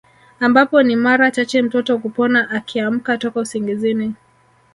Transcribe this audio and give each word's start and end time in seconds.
Ambapo 0.39 0.83
ni 0.83 0.95
mara 0.95 1.31
chache 1.31 1.61
mtoto 1.61 1.97
kupona 1.99 2.49
akiamka 2.49 3.17
toka 3.17 3.39
usingizini 3.39 4.13